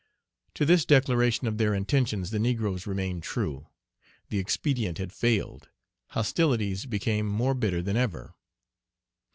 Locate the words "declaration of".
0.83-1.59